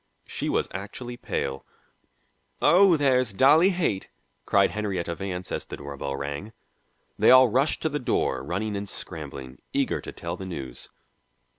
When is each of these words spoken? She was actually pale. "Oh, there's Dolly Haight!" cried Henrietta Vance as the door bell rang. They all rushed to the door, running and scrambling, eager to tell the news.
She 0.25 0.49
was 0.49 0.67
actually 0.73 1.15
pale. 1.15 1.63
"Oh, 2.59 2.97
there's 2.97 3.31
Dolly 3.31 3.69
Haight!" 3.69 4.09
cried 4.47 4.71
Henrietta 4.71 5.13
Vance 5.13 5.51
as 5.51 5.65
the 5.65 5.77
door 5.77 5.95
bell 5.95 6.15
rang. 6.15 6.53
They 7.19 7.29
all 7.29 7.49
rushed 7.49 7.83
to 7.83 7.89
the 7.89 7.99
door, 7.99 8.43
running 8.43 8.75
and 8.75 8.89
scrambling, 8.89 9.59
eager 9.73 10.01
to 10.01 10.11
tell 10.11 10.35
the 10.37 10.45
news. 10.47 10.89